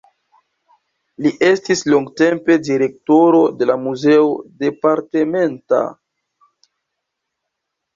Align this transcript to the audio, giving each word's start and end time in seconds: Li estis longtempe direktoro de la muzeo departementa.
Li 1.25 1.31
estis 1.47 1.83
longtempe 1.95 2.57
direktoro 2.69 3.45
de 3.61 3.71
la 3.73 3.79
muzeo 3.85 4.35
departementa. 4.67 5.87